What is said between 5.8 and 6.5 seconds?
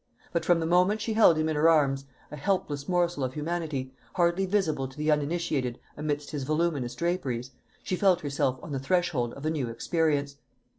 amidst his